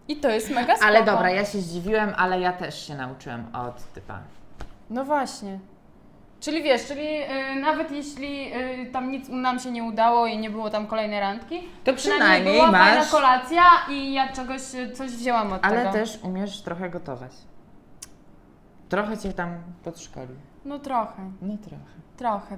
[0.08, 0.88] I to jest mega spoko.
[0.88, 4.20] Ale dobra, ja się zdziwiłem, ale ja też się nauczyłem od typa.
[4.90, 5.60] No właśnie.
[6.40, 7.08] Czyli wiesz, czyli
[7.52, 11.20] y, nawet jeśli y, tam nic nam się nie udało i nie było tam kolejnej
[11.20, 15.78] randki, To przynajmniej była fajna masz- kolacja i ja czegoś, y, coś wzięłam od Ale
[15.78, 15.92] tego.
[15.92, 17.32] też umiesz trochę gotować.
[18.90, 20.36] Trochę cię tam podszkolił.
[20.66, 21.86] No trochę, No trochę.
[22.18, 22.58] trochę.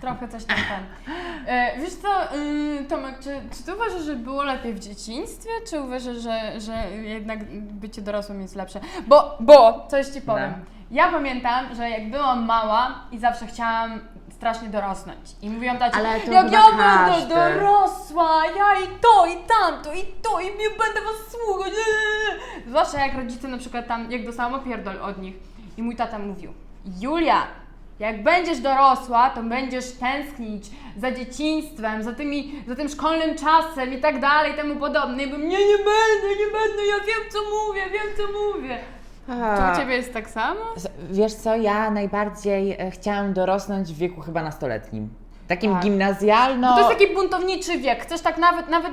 [0.00, 1.14] Trochę coś tam ten.
[1.46, 5.80] E, wiesz co, y, Tomek, czy, czy ty uważasz, że było lepiej w dzieciństwie, czy
[5.80, 8.80] uważasz, że, że jednak bycie dorosłym jest lepsze?
[9.06, 10.52] Bo, bo, coś ci powiem.
[10.92, 14.00] Ja pamiętam, że jak byłam mała i zawsze chciałam
[14.30, 15.18] strasznie dorosnąć.
[15.42, 17.34] I mówiłam tacie, Ale to jak chyba ja będę każdy.
[17.34, 21.72] dorosła, ja i to, i tamto, i to, i nie będę was słuchać.
[21.72, 22.68] eee.
[22.68, 25.34] Zwłaszcza jak rodzice na przykład tam, jak dostałam opierdol od nich.
[25.76, 26.52] I mój tata mówił,
[27.00, 27.46] Julia,
[27.98, 30.64] jak będziesz dorosła, to będziesz tęsknić
[30.96, 35.22] za dzieciństwem, za, tymi, za tym szkolnym czasem i tak dalej, temu podobne.
[35.22, 38.78] I bym, nie, nie będę, nie będę, ja wiem co mówię, wiem co mówię.
[39.26, 40.60] Czy u Ciebie jest tak samo?
[41.10, 45.08] Wiesz co, ja najbardziej e, chciałam dorosnąć w wieku chyba nastoletnim.
[45.48, 45.82] Takim Tak.
[45.82, 46.68] gimnazjalno...
[46.68, 48.02] Bo to jest taki buntowniczy wiek.
[48.02, 48.92] Chcesz tak nawet, nawet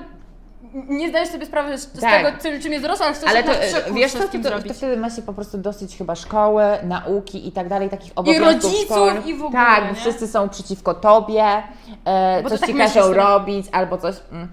[0.73, 2.25] nie zdajesz sobie sprawy z, z Tak.
[2.25, 4.67] tego, czym, czym jest dorosła, ale chcesz Ale to, e, wiesz to, to, zrobić.
[4.67, 8.63] to wtedy ma się po prostu dosyć chyba szkoły, nauki i tak dalej, takich obowiązków
[8.63, 9.25] rodziców szkolnych.
[9.27, 9.95] i w ogóle, Tak, nie?
[9.95, 11.45] wszyscy są przeciwko tobie,
[12.05, 14.15] e, coś tak ci myślisz każą robić albo coś.
[14.31, 14.47] Mm.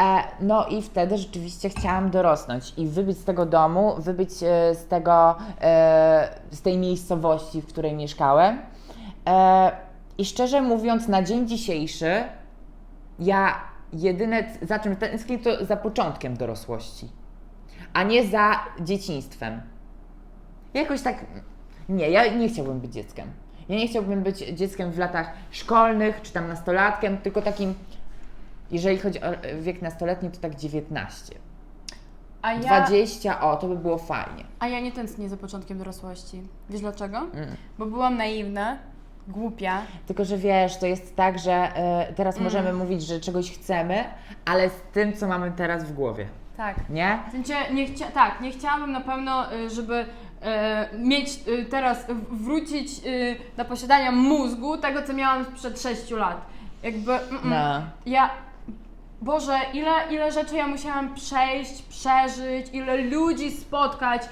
[0.00, 4.86] E, no i wtedy rzeczywiście chciałam dorosnąć i wybyć z tego domu, wybyć e, z
[4.86, 8.58] tego, e, z tej miejscowości, w której mieszkałem.
[9.28, 9.70] E,
[10.18, 12.24] I szczerze mówiąc, na dzień dzisiejszy
[13.18, 13.54] ja
[13.92, 17.08] jedyne, za czym tęsknię, to za początkiem dorosłości,
[17.92, 19.60] a nie za dzieciństwem.
[20.74, 21.24] Jakoś tak.
[21.88, 23.32] Nie, ja nie chciałbym być dzieckiem.
[23.68, 27.74] Ja nie chciałbym być dzieckiem w latach szkolnych, czy tam nastolatkiem, tylko takim,
[28.70, 29.26] jeżeli chodzi o
[29.60, 31.34] wiek nastoletni, to tak 19.
[32.42, 34.44] A ja, 20, o, to by było fajnie.
[34.58, 36.42] a ja nie tęsknię za początkiem dorosłości.
[36.70, 37.18] Wiesz dlaczego?
[37.18, 37.56] Mm.
[37.78, 38.78] Bo byłam naiwna,
[39.28, 39.82] głupia.
[40.06, 42.44] Tylko, że wiesz, to jest tak, że e, teraz Mm.
[42.44, 44.04] możemy mówić, że czegoś chcemy,
[44.44, 46.76] ale z tym, co mamy teraz w głowie, Tak.
[46.90, 47.18] nie?
[47.28, 49.94] W sensie nie chcia, tak, nie chciałabym na pewno, y, żeby
[50.94, 56.40] y, mieć y, teraz, wrócić y, do posiadania mózgu tego, co miałam sprzed 6 lat.
[56.82, 57.50] Jakby, mm, mm.
[57.50, 57.82] No.
[58.06, 58.30] ja,
[59.22, 64.22] Boże, ile, ile rzeczy ja musiałam przejść, przeżyć, ile ludzi spotkać,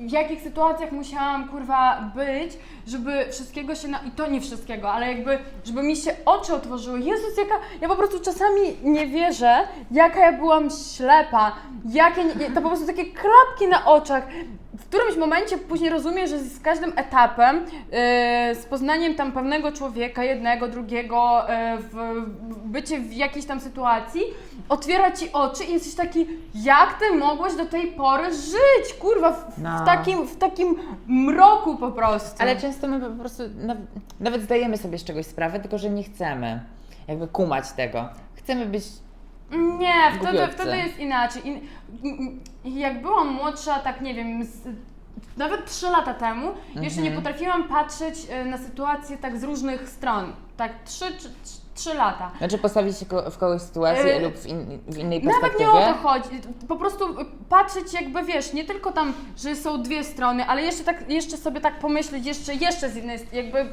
[0.00, 2.52] w jakich sytuacjach musiałam, kurwa, być,
[2.86, 3.98] żeby wszystkiego się, na...
[3.98, 7.00] i to nie wszystkiego, ale jakby, żeby mi się oczy otworzyły.
[7.00, 9.56] Jezus, jaka, ja po prostu czasami nie wierzę,
[9.90, 11.52] jaka ja byłam ślepa,
[11.90, 14.24] jakie, nie- to po prostu takie klapki na oczach.
[14.78, 20.24] W którymś momencie później rozumiem, że z każdym etapem, yy, z poznaniem tam pewnego człowieka,
[20.24, 21.94] jednego, drugiego, yy, w,
[22.54, 24.22] w bycie w jakiejś tam sytuacji,
[24.68, 29.58] otwiera ci oczy i jesteś taki, jak ty mogłeś do tej pory żyć, kurwa, w,
[29.58, 29.78] No.
[29.82, 32.36] w, takim, w takim mroku po prostu.
[32.38, 33.86] Ale często my po prostu naw-
[34.20, 36.64] nawet zdajemy sobie z czegoś sprawę, tylko że nie chcemy
[37.08, 38.08] jakby kumać tego.
[38.34, 38.84] Chcemy być.
[39.78, 41.46] Nie, wtedy, wtedy jest inaczej.
[41.46, 41.60] In,
[42.02, 44.58] in, in, jak byłam młodsza, tak nie wiem, z,
[45.36, 47.22] nawet 3 lata temu, jeszcze nie Mhm.
[47.22, 50.32] potrafiłam patrzeć e, na sytuację tak z różnych stron.
[50.56, 51.28] Tak 3, 3
[51.94, 52.30] lata.
[52.38, 55.72] Znaczy postawić się ko- w kogoś sytuacji Yy, lub w, in, w innej Nawet perspektywie.
[55.80, 56.40] nie o to chodzi.
[56.68, 57.04] Po prostu
[57.48, 61.60] patrzeć jakby, wiesz, nie tylko tam, że są dwie strony, ale jeszcze tak, jeszcze sobie
[61.60, 63.66] tak pomyśleć, jeszcze, jeszcze z innej strony, jakby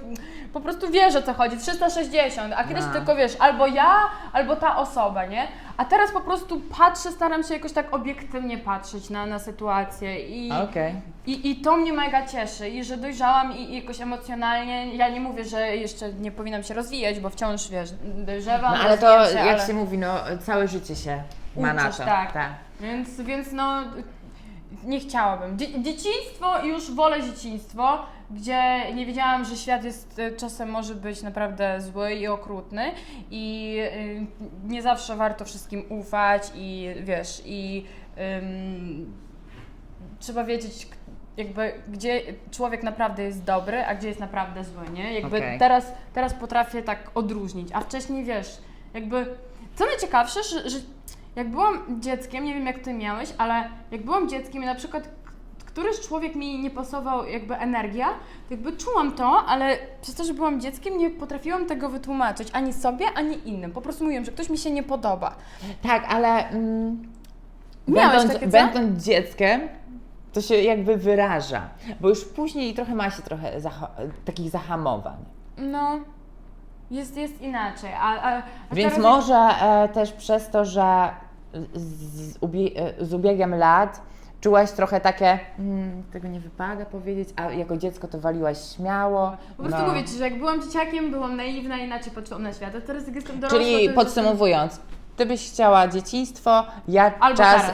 [0.54, 2.94] po prostu wiesz o co chodzi, 360, a kiedyś No.
[2.94, 3.96] tylko wiesz, albo ja,
[4.34, 5.48] albo ta osoba, nie?
[5.82, 10.52] A teraz po prostu patrzę, staram się jakoś tak obiektywnie patrzeć na, na sytuację i,
[10.52, 10.96] Okej.
[11.26, 15.20] i, i to mnie mega cieszy i że dojrzałam i, i jakoś emocjonalnie, ja nie
[15.20, 19.46] mówię, że jeszcze nie powinnam się rozwijać, bo wciąż, wiesz, dojrzewam, No ale to, rozwijam
[19.48, 19.68] jak ale...
[19.68, 20.16] się mówi, no
[20.46, 21.24] całe życie się
[21.58, 22.06] ma na Uczysz, to.
[22.06, 22.34] tak.
[22.80, 23.84] Więc, więc no,
[24.84, 25.58] nie chciałabym.
[25.58, 28.00] Dzie- dzieciństwo, już wolę dzieciństwo,
[28.32, 32.92] gdzie nie wiedziałam, że świat jest y, czasem może być naprawdę zły i okrutny
[33.32, 34.26] i y,
[34.68, 37.86] nie zawsze warto wszystkim ufać i wiesz, i
[38.42, 39.14] ym,
[40.20, 40.96] trzeba wiedzieć k-
[41.38, 45.14] jakby, gdzie człowiek naprawdę jest dobry, a gdzie jest naprawdę zły, nie?
[45.14, 45.60] Jakby Okej.
[45.60, 48.58] teraz, teraz potrafię tak odróżnić, a wcześniej wiesz,
[48.94, 49.26] jakby,
[49.76, 50.78] co najciekawsze, że, że
[51.36, 55.10] jak byłam dzieckiem, nie wiem jak ty miałeś, ale jak byłam dzieckiem i na przykład
[55.66, 58.08] któryś człowiek mi nie pasował, jakby energia,
[58.48, 62.74] to jakby czułam to, ale przez to, że byłam dzieckiem, nie potrafiłam tego wytłumaczyć ani
[62.74, 63.72] sobie, ani innym.
[63.72, 65.36] Po prostu mówiłam, że ktoś mi się nie podoba.
[65.82, 67.02] Tak, ale mm,
[67.88, 69.62] będąc, takie będąc dzieckiem,
[70.34, 71.70] to się jakby wyraża,
[72.02, 73.90] bo już później trochę ma się trochę zaha-
[74.26, 75.18] takich zahamowań.
[75.58, 76.00] No,
[76.92, 77.94] jest, jest inaczej.
[77.94, 81.10] A, a, a Więc teraz może e, też przez to, że
[81.74, 84.02] z, z, ubie- e, z ubiegiem lat
[84.42, 89.38] czułaś trochę takie, mm, tego nie wypada powiedzieć, a jako dziecko to waliłaś śmiało.
[89.58, 89.88] Po prostu no.
[89.88, 92.76] mówię Ci, że jak byłam dzieciakiem, byłam naiwna, inaczej patrzyłam na świat.
[92.76, 94.80] A teraz jak jestem dorosła, Czyli to podsumowując,
[95.16, 97.72] ty byś chciała dzieciństwo, ja Albo czas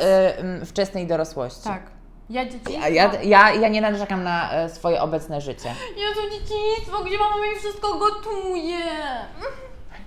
[0.62, 1.64] y, wczesnej dorosłości.
[1.64, 1.97] Tak.
[2.30, 2.72] Ja dzieciństwo.
[2.72, 5.70] Ja, ja, ja, ja nie narzekam na e, swoje obecne życie.
[5.98, 8.86] Jezu, dzieciństwo, gdzie mama mi wszystko gotuje.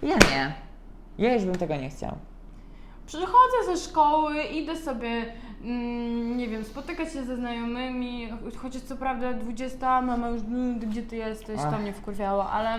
[0.02, 0.54] Ja nie.
[1.18, 2.16] Ja już bym tego nie chciał.
[3.06, 5.24] Przychodzę ze szkoły, idę sobie,
[5.62, 8.28] mm, nie wiem, spotykać się ze znajomymi,
[8.62, 11.80] chociaż co prawda 20, mama już, mm, gdzie ty jesteś, to Ach.
[11.80, 12.78] mnie wkurwiało, ale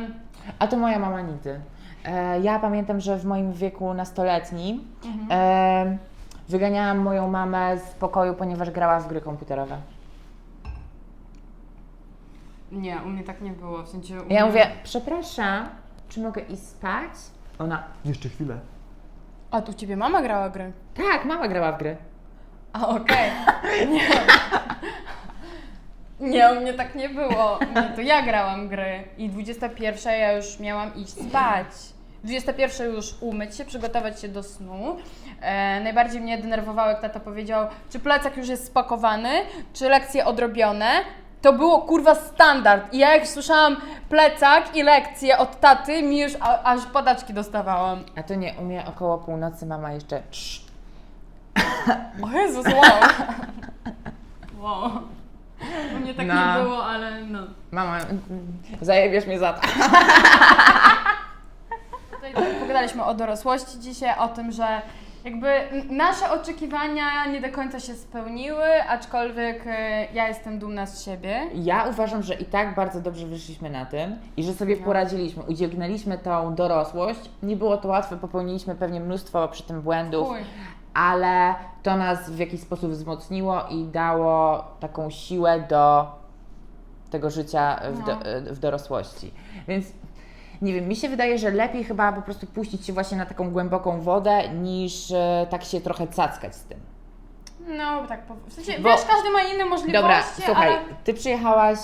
[0.60, 1.62] A to moja mama nigdy.
[2.06, 4.88] E, ja pamiętam, że w moim wieku nastoletnim
[5.32, 5.98] e,
[6.52, 9.78] wyganiałam moją mamę z pokoju, ponieważ grała w gry komputerowe.
[12.72, 14.14] nie, u mnie tak nie było, w sensie...
[14.14, 15.70] u Ja mnie- mówię, przepraszam,
[16.10, 17.12] czy mogę iść spać?
[17.60, 18.60] Ona, jeszcze chwilę.
[19.52, 20.72] A tu u Ciebie mama grała gry?
[20.94, 21.98] Tak, mama grała w gry.
[22.74, 23.32] A, okej.
[23.92, 24.10] Nie.
[26.30, 27.60] Nie, u mnie tak nie było.
[27.76, 31.68] Nie, to ja grałam gry i 21 ja już miałam iść spać.
[32.24, 34.98] 21 już umyć się, przygotować się do snu.
[35.42, 39.30] E, najbardziej mnie denerwowało, jak tata powiedział, czy plecak już jest spakowany,
[39.74, 40.90] czy lekcje odrobione.
[41.42, 42.94] To było kurwa standard.
[42.94, 43.78] I ja jak słyszałam
[44.10, 48.04] plecak i lekcje od taty, mi już a, aż padaczki dostawałam.
[48.16, 50.62] A to nie, u mnie około północy mama jeszcze trz,
[52.24, 53.02] O Jezus, wow.
[54.62, 54.92] Wow.
[55.96, 56.58] U mnie tak No.
[56.58, 57.40] nie było, ale no.
[57.72, 57.98] Mama,
[58.82, 59.62] zajebiesz mnie za to.
[62.22, 64.82] Tutaj tak pogadaliśmy o dorosłości dzisiaj, o tym, że
[65.24, 65.48] jakby
[65.90, 71.42] nasze oczekiwania nie do końca się spełniły, aczkolwiek e, ja jestem dumna z siebie.
[71.54, 76.18] Ja uważam, że i tak bardzo dobrze wyszliśmy na tym i że sobie poradziliśmy, udźwignęliśmy
[76.18, 77.30] tą dorosłość.
[77.44, 80.28] Nie było to łatwe, popełniliśmy pewnie mnóstwo przy tym błędów,
[80.94, 86.12] ale to nas w jakiś sposób wzmocniło i dało taką siłę do
[87.10, 88.18] tego życia w, do,
[88.54, 89.32] w dorosłości.
[89.68, 89.86] Więc
[90.62, 93.52] nie wiem, mi się wydaje, że lepiej chyba po prostu puścić się właśnie na taką
[93.52, 96.80] głęboką wodę, niż e, tak się trochę cackać z tym.
[97.78, 100.82] No tak, w sensie, Bo- wiesz, każdy ma inne możliwości, Dobra, słuchaj, ale...
[101.04, 101.84] ty przyjechałaś e,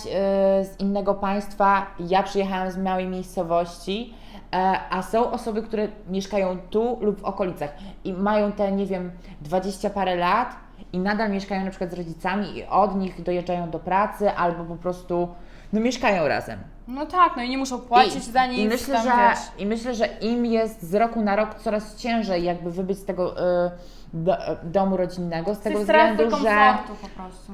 [0.66, 4.14] z innego państwa, ja przyjechałam z małej miejscowości,
[4.54, 7.70] e, a są osoby, które mieszkają tu lub w okolicach
[8.04, 9.12] i mają te, nie wiem,
[9.42, 10.56] 20 parę lat
[10.94, 14.76] i nadal mieszkają na przykład z rodzicami i od nich dojeżdżają do pracy albo po
[14.76, 15.28] prostu,
[15.74, 16.60] no mieszkają razem.
[16.88, 19.62] No tak, no i nie muszą płacić I, za nic, i myślę, tam, że, wiesz.
[19.62, 23.40] I myślę, że im jest z roku na rok coraz ciężej jakby wybyć z tego
[23.66, 23.72] e,
[24.14, 27.54] do, domu rodzinnego, z tego Tej strefy względu, że po prostu.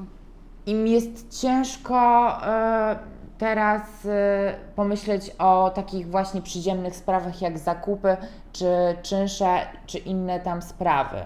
[0.66, 2.98] im jest ciężko e,
[3.38, 8.16] teraz e, pomyśleć o takich właśnie przyziemnych sprawach jak zakupy,
[8.52, 8.66] czy
[9.02, 11.24] czynsze, czy inne tam sprawy.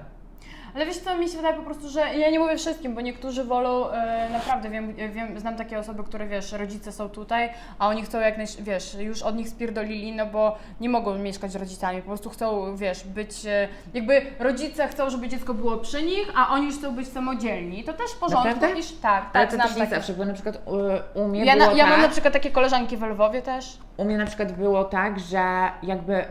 [0.74, 3.44] Ale wiesz co, mi się wydaje po prostu, że ja nie mówię wszystkim, bo niektórzy
[3.44, 8.02] wolą, e, naprawdę wiem, wiem, znam takie osoby, które wiesz, rodzice są tutaj, a oni
[8.02, 12.02] chcą jak naj, wiesz, już od nich spierdolili, no bo nie mogą mieszkać z rodzicami,
[12.02, 16.48] po prostu chcą, wiesz, być, e, jakby rodzice chcą, żeby dziecko było przy nich, a
[16.54, 17.84] oni już chcą być samodzielni.
[17.84, 18.80] To też w porządku, Naprawdę?
[18.80, 19.94] iż tak, Ale tak, to znam też nie takie.
[19.94, 22.32] zawsze, bo na przykład u, u mnie Ja, było na, ja tak, mam na przykład
[22.32, 23.78] takie koleżanki w Lwowie też.
[23.96, 26.24] u mnie na przykład było tak, że jakby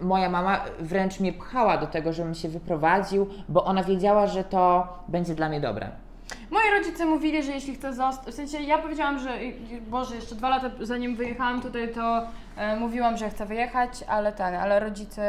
[0.00, 4.88] moja mama wręcz mnie pchała do tego, żebym się wyprowadził, bo ona wiedziała, że to
[5.08, 5.90] będzie dla mnie dobre.
[6.50, 9.38] Moi rodzice mówili, że jeśli chcę zostać, w sensie ja powiedziałam, że
[9.88, 12.22] Boże, jeszcze dwa lata zanim wyjechałam tutaj, to
[12.56, 15.22] e, mówiłam, że chcę wyjechać, ale ten, ale rodzice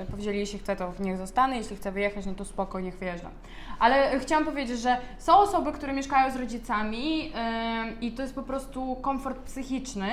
[0.00, 3.30] e, powiedzieli, jeśli chcę, to niech zostanę, jeśli chcę wyjechać, no to spoko, niech wyjeżdżam.
[3.78, 8.42] Ale chciałam powiedzieć, że są osoby, które mieszkają z rodzicami e, i to jest po
[8.42, 10.08] prostu komfort psychiczny,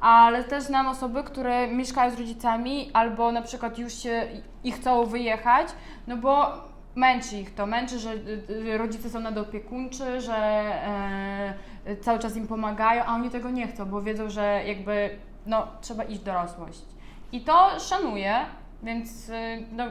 [0.00, 4.26] ale też znam osoby, które mieszkają z rodzicami albo na przykład już się
[4.64, 5.68] i chcą wyjechać,
[6.06, 6.69] no bo
[7.00, 10.36] męczy ich to, męczy, że y, y, rodzice są nadopiekuńczy, że
[11.84, 15.10] e, cały czas im pomagają, a oni tego nie chcą, bo wiedzą, że jakby
[15.46, 16.82] no, trzeba iść dorosłość.
[17.32, 18.34] I to szanuję,
[18.82, 19.32] więc y,
[19.72, 19.84] no,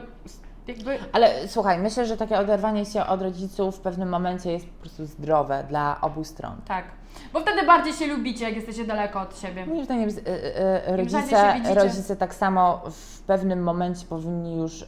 [0.66, 4.80] jakby Ale słuchaj, myślę, że takie oderwanie się od rodziców w pewnym momencie jest po
[4.80, 6.56] prostu zdrowe dla obu stron.
[6.66, 6.84] tak.
[7.32, 9.66] Bo wtedy bardziej się lubicie, jak jesteście daleko od siebie.
[9.66, 14.86] Moim zdaniem y, y, y, rodzice, rodzice tak samo w pewnym momencie powinni już y,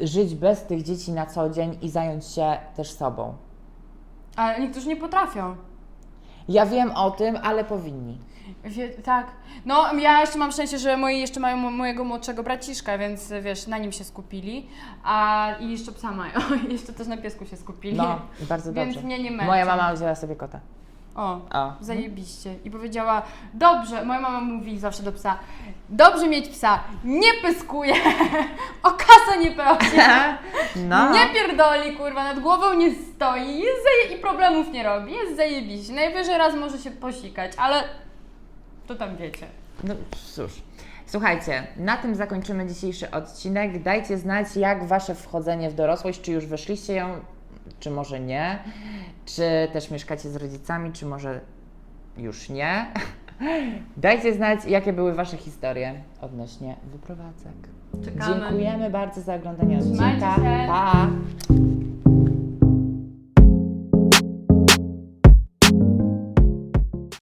[0.00, 3.34] żyć bez tych dzieci na co dzień i zająć się też sobą.
[4.36, 5.56] Ale niektórzy nie potrafią.
[6.48, 8.18] Ja wiem o tym, ale powinni.
[8.64, 9.26] Wie, tak.
[9.64, 13.66] No, ja jeszcze mam szczęście, że moi jeszcze mają mo- mojego młodszego braciszka, więc wiesz,
[13.66, 14.66] na nim się skupili.
[15.04, 16.32] A i jeszcze psa mają.
[16.72, 17.96] jeszcze też na piesku się skupili.
[17.96, 19.06] No, bardzo Więc dobrze.
[19.06, 19.46] mnie nie męczą.
[19.46, 20.60] Moja mama wzięła sobie kota.
[21.14, 21.72] O, O.
[21.80, 22.54] zajebiście.
[22.64, 23.22] I powiedziała,
[23.54, 25.38] dobrze, moja mama mówi zawsze do psa,
[25.88, 27.94] dobrze mieć psa, nie pyskuje,
[28.82, 29.96] o kasę nie prosi,
[30.88, 31.12] No.
[31.12, 35.92] nie pierdoli, kurwa, nad głową nie stoi jest zaje- i problemów nie robi, jest zajebiście.
[35.92, 37.84] Najwyżej raz może się posikać, ale
[38.86, 39.46] to tam wiecie.
[39.84, 39.94] No
[40.34, 40.52] cóż.
[41.06, 43.82] Słuchajcie, na tym zakończymy dzisiejszy odcinek.
[43.82, 47.20] Dajcie znać, jak Wasze wchodzenie w dorosłość, czy już weszliście ją,
[47.80, 48.58] czy może nie,
[49.24, 51.40] czy też mieszkacie z rodzicami, czy może
[52.16, 52.86] już nie.
[53.96, 57.52] Dajcie znać, jakie były Wasze historie odnośnie wyprowadzek.
[58.04, 58.40] Czekamy.
[58.40, 60.36] Dziękujemy bardzo za oglądanie odcinka.
[60.66, 61.08] Pa!